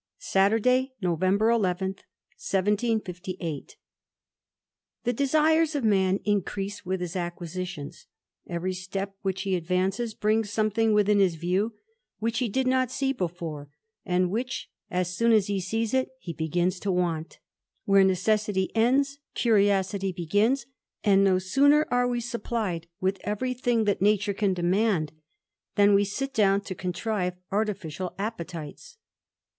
[0.17, 1.89] Saturday y November 11,
[2.33, 3.67] 1758.
[5.05, 8.07] J*HE desires of man increase with his acquisitions;
[8.47, 11.73] every step which he advances brings something within his ^€w,
[12.17, 13.69] which he did not see before,
[14.03, 17.37] and which, as soon as he ^^ it, he begins to want.
[17.85, 20.65] Where necessity ends, curiosity ^^^*ns;
[21.03, 25.11] and no sooner are we supplied with every thing that ^ture can demand,
[25.75, 28.95] than we sit down to contrive artificial ^Jpetites.